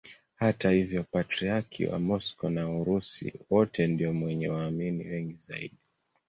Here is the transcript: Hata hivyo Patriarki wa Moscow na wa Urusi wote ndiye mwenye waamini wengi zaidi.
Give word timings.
Hata 0.35 0.71
hivyo 0.71 1.03
Patriarki 1.03 1.85
wa 1.85 1.99
Moscow 1.99 2.49
na 2.49 2.69
wa 2.69 2.77
Urusi 2.79 3.33
wote 3.49 3.87
ndiye 3.87 4.11
mwenye 4.11 4.47
waamini 4.49 5.07
wengi 5.07 5.35
zaidi. 5.37 5.77